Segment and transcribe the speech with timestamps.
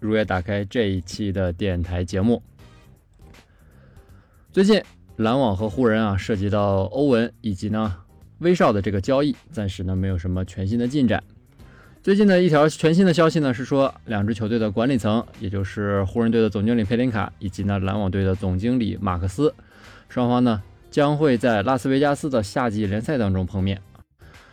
[0.00, 2.42] 如约打开这一期的电台节目。
[4.52, 4.82] 最近
[5.16, 7.96] 篮网和湖人啊涉及到欧文以及呢
[8.38, 11.22] 威少的这个交易，暂时呢没有什么全新的进展。
[12.02, 19.52] 最近的一条全新的消息呢是说，两支球队的管理层，也就是湖人队的总经理佩林卡以及呢篮网队的总经理马克思，
[20.08, 23.80] 双方呢将会在拉斯维加斯的夏季联赛当中碰面。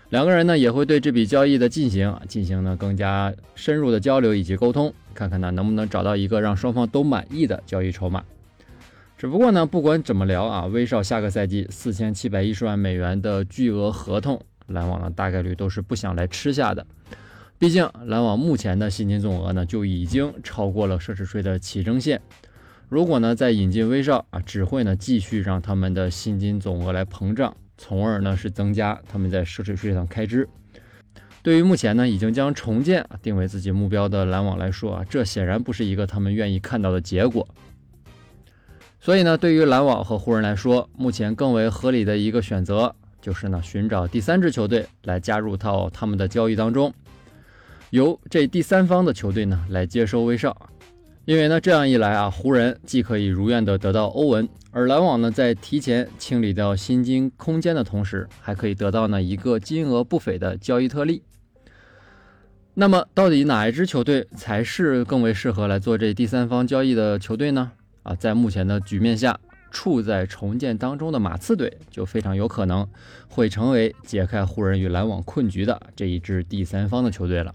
[0.10, 8.24] 两个人呢也会对这笔交易的进行进行呢更加深入的交流以及沟通，看看呢能不能找到一个让双方都满意的交易筹码。
[9.18, 16.86] 只不过呢，不管怎么聊啊，威少下个赛季四千七百一十万美元的巨额合同，篮网呢大概率都是不想来吃下的。
[17.58, 22.22] 毕竟篮网目前的薪金总额呢就已经超过了奢侈税的起征线，
[22.90, 27.56] 如果呢再引进威少啊，只会呢继续让他们的薪金总额来膨胀。
[27.76, 30.48] 从而呢是增加他们在奢侈税上开支。
[31.44, 37.46] 对于目前呢已经将重建定为自己目标的篮网来说啊，这显然不是一个他们愿意看到的结果。
[39.02, 46.94] 所以呢，对于篮网和湖人来说，目前更为合理的一个选择就是呢寻找第三支球队来加入到他们的交易当中，
[47.90, 50.70] 由这第三方的球队呢来接收威少。
[51.26, 61.22] 因为呢，这样一来啊，湖人既可以如愿的得到欧文，而篮网呢，在提前清理掉薪金空间的同时，还可以得到呢一个金额不菲的交易特例。
[62.76, 67.72] 那么，到底哪一支球队才是更为适合来做这第三方交易的球队呢？
[68.02, 72.88] 啊，在目前的局面下，处在重建当中的马刺队就非常有可能
[73.28, 77.54] 会成为解开湖人与篮网困局的这一支第三方的球队了。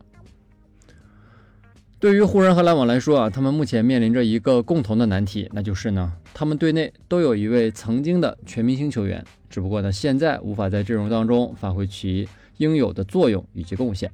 [1.99, 14.09] 对于湖人和篮网来说啊，他们目前面临着一个共同的难题，那就是呢，他们队内都有一位曾经的全明星球员，只不过呢，现在无法在阵容当中发挥其应有的作用以及贡献。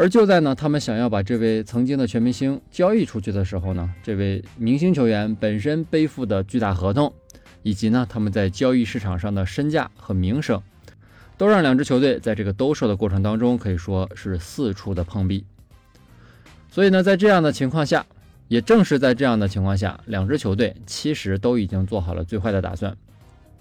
[0.00, 7.12] 而就在呢，他们想要把这位曾经的全明星交易出去的时候呢，这位明星球员本身背负的巨大合同，
[7.64, 10.62] 以及呢，他们在交易市场上的身价和名声，
[11.36, 15.44] 都让两支球队在这个兜售的过程当中可以说是四处的碰壁。
[16.70, 18.06] 所以呢，在这样的情况下，
[18.46, 22.96] 也正是在这样的情况下，两支球队其实都已经做好了最坏的打算。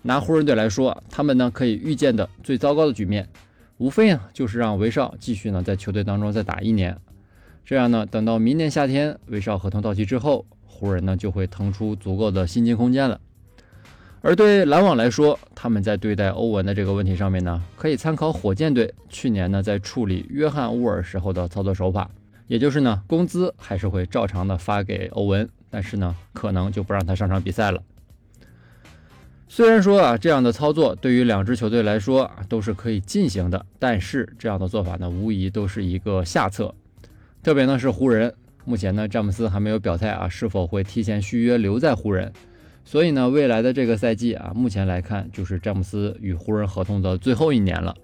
[0.04, 3.28] 拿湖人队来说，他们呢可以预见的最糟糕的局面，
[3.78, 6.98] 无非呢就是让威少继续呢在球队当中再打一年，
[7.64, 13.20] 这样呢等到明年夏天威少合同到期之后，湖人呢就会腾出足够的薪金空间了。
[14.22, 22.10] 而对篮网来说，他们在对待欧文的这个问题上面呢，可以参考火箭队去年呢在处理约翰沃尔时候的操作手法。
[22.48, 27.84] 也就是呢，工资还是会照常的发给欧文，但是呢，可能就不让他上场比赛了。
[29.50, 36.74] 虽然说啊，这样的操作对于两支球队来说啊都是可以进行的，但是这样的做法呢，无疑都是一个下策。
[37.42, 38.34] 特别呢是湖人，
[38.66, 42.32] 目前呢詹姆斯还没有表态啊是否会提前续约留在湖人，
[42.84, 47.96] 所以呢未来的这个赛季啊，目前来看就是詹姆斯与湖人合同的最后一年了。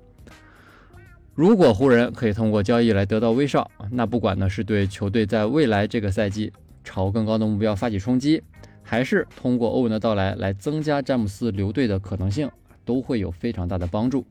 [1.36, 8.42] 如果湖人可以通过交易来得到威少，那不管呢是对球队在未来这个赛季朝更高的目标发起冲击，
[8.84, 12.52] 还是通过欧文的到来来增加詹姆斯留队的可能性，
[12.86, 14.26] 都会有非常大的帮助。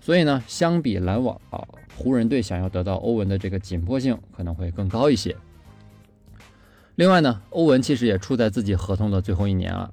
[0.00, 1.62] 所以呢，相比篮网啊，
[1.96, 5.36] 湖人队想要得到欧文的这个紧迫性可能会更高一些。
[6.96, 9.90] 另外呢，欧文其实也处在自己合同的最后一年啊。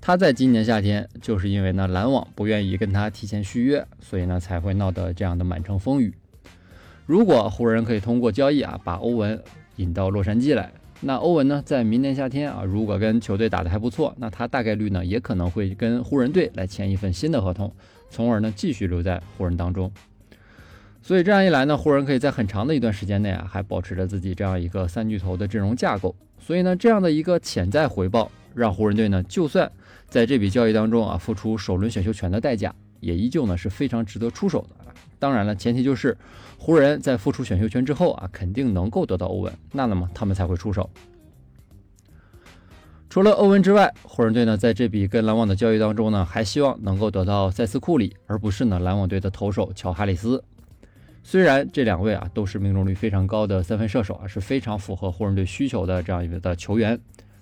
[0.00, 6.14] 他在今年夏天，就是因为呢篮网不愿意跟他提前续约，所以呢才会闹得这样的满城风雨。
[7.04, 9.42] 如果湖人可以通过交易啊把欧文
[9.74, 17.72] 引到洛杉矶来，那欧文呢在明年夏天啊如果跟球队打得还不错，那他大概率呢也可能会跟湖人队来签一份新的合同，
[18.10, 19.90] 从而呢继续留在湖人当中。
[21.00, 26.14] 所以这样一来呢，湖人可以在很长的一段时间内啊还保持着自己这样一个三巨头的阵容架构。
[26.40, 29.70] 所以呢这样的一个潜在回报，让湖人队呢就算
[30.08, 34.77] 在这笔交易当中啊，付出首轮选秀权的代价，也依旧呢是非常值得出手的。
[35.18, 36.16] 当然了，前提就是
[36.58, 40.88] 湖人，在付出选秀权之后啊，肯定能够得到欧文，那那么他们才会出手。
[43.10, 50.44] 除了欧文之外，湖人队呢在这笔跟篮网的交易当中呢，还希望能够得到塞斯库里，而不是呢篮网队的投手乔哈里斯。
[51.24, 56.98] 虽然这两位啊都是命中率非常高的三分射手啊，是非常符合湖人队需求的这样一个的球员。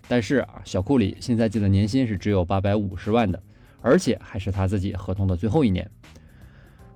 [0.08, 3.43] 但是啊，小库里新赛季的年薪是只有八百五十万的，
[3.81, 5.90] 而且还是他自己合同的最后一年。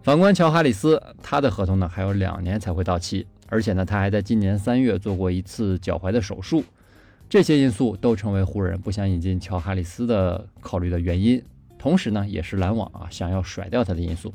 [0.02, 6.64] 反观乔哈里斯，他的合同呢还有两年才会到期，而且呢他还在今年三月做过一次脚踝的手术。
[7.29, 11.41] 这些因素都成为湖人不想引进乔哈里斯的考虑的原因，
[11.79, 14.32] 同时呢也是篮网啊想要甩掉他的因素。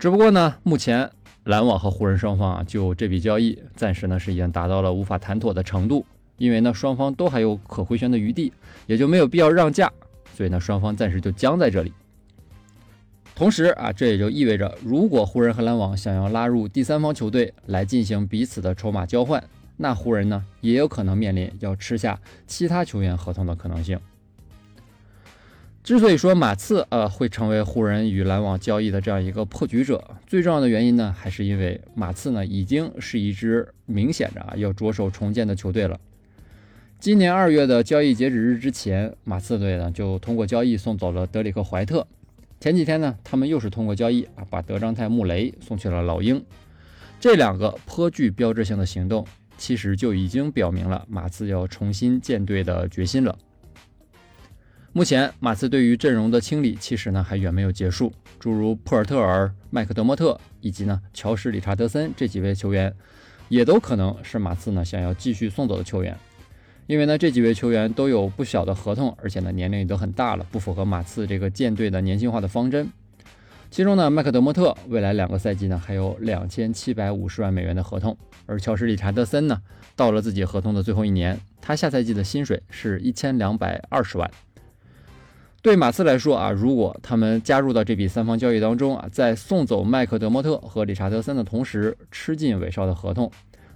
[0.00, 1.08] 只不过呢，目前
[1.44, 6.04] 篮网和湖人双方啊就这笔交易暂时呢是已经达到了无法谈妥的程度，
[6.36, 8.52] 因为呢双方都还有可回旋的余地，
[8.86, 9.90] 也就没有必要让价，
[10.34, 11.92] 所以呢双方暂时就僵在这里。
[13.38, 19.40] 同时啊，这也就意味着，如果湖人和篮网想要拉入第三方球队来进行彼此的筹码交换，
[19.76, 23.96] 那湖人呢也有可能面临要吃下其他球员合同的可能性。
[25.84, 36.00] 之所以说马刺呃会成为湖人与篮网交易的这样一个破局者，最重要的原因呢，还是因为马刺呢已经是一支明显着啊要着手重建的球队了。
[36.98, 42.04] 今年二月的交易截止日之前，马刺队呢就通过交易送走了德里克怀特。
[42.60, 46.44] 前几天呢，他们又是通过交易啊，把德章泰·穆雷送去了老鹰。
[47.20, 49.24] 这两个颇具标志性的行动，
[49.56, 53.38] 其实就已经表明了马刺要重新建队的决心了。
[54.92, 62.92] 目前，马刺对于阵容的清理其实呢还远没有结束，诸如普尔特尔、麦克德莫特以及呢乔什·理查德森这几位球员，
[63.48, 66.16] 也都可能是马刺呢想要继续送走的球员。
[66.88, 72.88] 因为呢，这几位球员都有不小的合同，而且呢，年龄也都很大了，不符合马刺这个舰队的年轻化的方针。
[73.70, 79.60] 其中呢，麦克德莫特未来两个赛季呢还有两千七百五十万美元的合同，而乔什·理查德森呢，
[79.94, 84.30] 到了自己合同的最后一年，他下赛季的薪水是一千两百二十万。
[85.60, 93.30] 对马刺来说啊，如果他们加入到这笔三方交易当中啊，在送走麦克德莫特和理查德森的同时，吃进韦少的合同。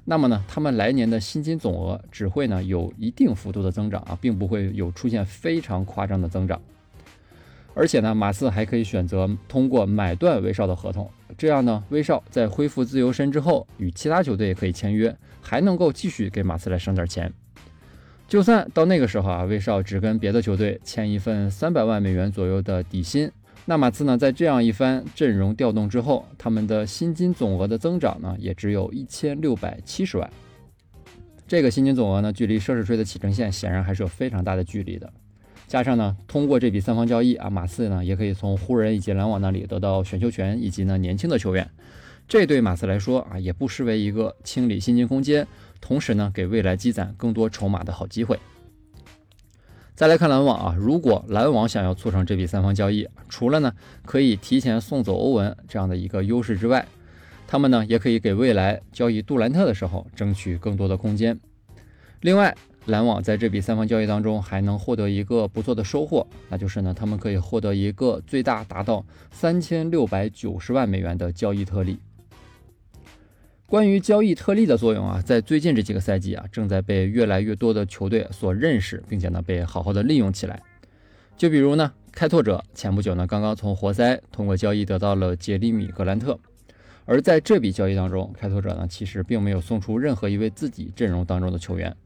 [0.05, 6.61] 那么呢，他们来年的薪金总额只会呢有一定幅度的增长啊，并不会有出现非常夸张的增长。
[7.75, 11.09] 而且呢，马刺还可以选择通过买断威少的合同，
[11.39, 17.33] 这样呢，威少在恢复自由身之后，与其他球队也可以签约，还能够继续给马刺来省点钱。
[18.29, 23.31] 就算到那个时候啊，威少只跟别的球队签一份三百万美元左右的底薪。
[23.64, 30.29] 那马刺呢，在这样一番阵容调动之后，他们的薪金总额的增长呢，也只有一千六百七十万。
[31.47, 35.12] 这个薪金总额呢，距离奢侈税的起征线显然还是有非常大的距离的。
[35.69, 41.70] 加上呢，通过这笔三方交易啊，马刺呢也可以从湖人以及篮网那里得到选秀权以及呢年轻的球员。
[42.26, 45.47] 这对马刺来说啊，也不失为一个清理薪金空间，
[45.81, 48.38] 同时呢，给未来积攒更多筹码的好机会。
[49.94, 53.73] 再来看篮网啊，如果篮网想要促成这笔三方交易，除了呢
[54.06, 56.85] 可以提前送走欧文这样的一个优势之外，
[57.47, 61.39] 他们呢也可以给未来交易杜兰特的时候争取更多的空间。
[62.23, 62.56] 另外，
[62.87, 71.99] 篮网在这笔三方交易当中还能获得一个不错的收获，那就是呢他们可以获得一个最大达到三千六百九十万美元的交易特例。
[73.73, 80.63] 关于交易特例的作用啊，在最近这几个赛季啊，正在被越来越多的球队所认识，并且呢被好好的利用起来。
[81.39, 86.39] 就比如呢，开拓者前不久呢刚刚从活塞通过交易得到了杰里米格兰特，
[87.07, 91.97] 而在这笔交易当中，开拓者呢其实并没有送出任何一位自己阵容当中的球员，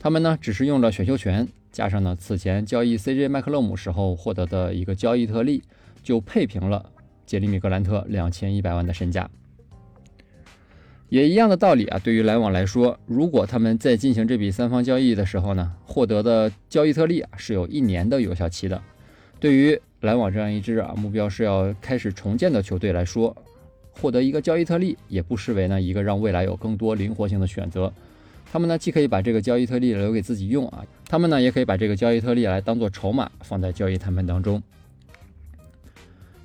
[0.00, 5.62] 他们呢只是用了选秀权，加上呢此前交易 CJ 麦克勒姆时候获得的一个交易特例，
[6.02, 6.90] 就配平了
[7.26, 9.28] 杰里米格兰特两千一百万的身价。
[11.12, 18.80] 也一样的道理啊，对于篮网来说，如果他们在进行这笔三方交易的时候呢，获得的交易特例啊是有一年的有效期的。
[19.38, 23.36] 对于篮网这样一支啊目标是要开始重建的球队来说，
[23.90, 27.92] 获得一个交易特例也不失为呢一个让未来有更多灵活性的选择。
[28.50, 34.62] 他们呢既可以把这个交易特例留给自己用啊，他们呢也可以把这个交易特例来当做筹码放在交易谈判当中。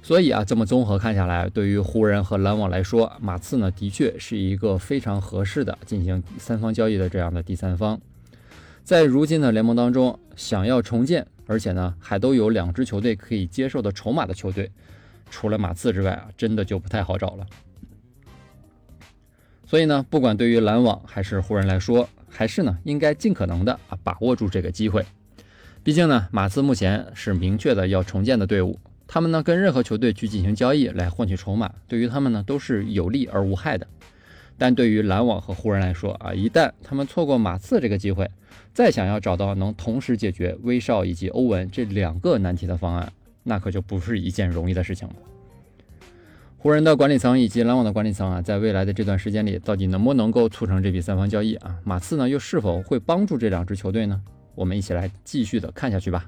[0.08, 8.00] 所以啊，这么综合看下来，对于湖人和篮网来说，马刺呢的确是一个非常合适的进行三方交易的这样的第三方。
[8.86, 14.72] 在如今的联盟当中，想要重建，而且呢还都有两支球队可以接受的筹码的球队，
[15.30, 17.46] 除了马刺之外啊，真的就不太好找了。
[19.66, 25.06] 所以呢，不管对于篮网还是湖人来说，还是呢应该尽可能的啊把握住这个机会。
[25.84, 28.80] 毕竟呢，马刺目前是明确的要重建的队伍。
[29.08, 33.88] 他们呢，跟任何球队去进行交易来换取筹码，对于他们呢都是有利而无害的。
[34.58, 38.30] 但对于篮网和湖人来说啊，一旦他们错过马刺这个机会，
[38.74, 43.12] 再想要找到能同时解决威少以及欧文这两个难题的方案，
[43.44, 45.16] 那可就不是一件容易的事情了。
[46.58, 51.78] 湖人的管理层以及篮网的管理层啊，在未来的这段时间里，到底能不能够促成这笔三方交易啊？
[51.84, 54.20] 马刺呢，又是否会帮助这两支球队呢？
[54.56, 56.28] 我们一起来继续的看下去吧。